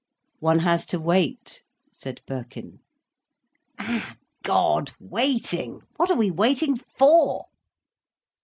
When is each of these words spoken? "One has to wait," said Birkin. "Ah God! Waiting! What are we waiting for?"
"One 0.39 0.57
has 0.65 0.87
to 0.87 0.99
wait," 0.99 1.61
said 1.91 2.23
Birkin. 2.25 2.79
"Ah 3.77 4.15
God! 4.41 4.93
Waiting! 4.99 5.81
What 5.97 6.09
are 6.09 6.17
we 6.17 6.31
waiting 6.31 6.77
for?" 6.97 7.45